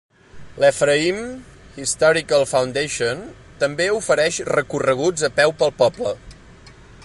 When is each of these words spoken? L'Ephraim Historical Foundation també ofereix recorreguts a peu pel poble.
L'Ephraim 0.61 1.19
Historical 1.83 2.45
Foundation 2.53 3.21
també 3.65 3.89
ofereix 3.99 4.41
recorreguts 4.51 5.29
a 5.29 5.31
peu 5.41 5.55
pel 5.61 5.77
poble. 5.85 6.19